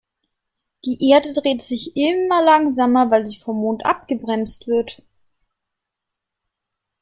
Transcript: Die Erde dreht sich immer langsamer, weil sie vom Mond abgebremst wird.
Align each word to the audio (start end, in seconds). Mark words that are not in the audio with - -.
Die 0.83 1.11
Erde 1.11 1.31
dreht 1.31 1.61
sich 1.61 1.95
immer 1.95 2.43
langsamer, 2.43 3.11
weil 3.11 3.27
sie 3.27 3.37
vom 3.37 3.57
Mond 3.59 3.85
abgebremst 3.85 4.65
wird. 4.65 5.03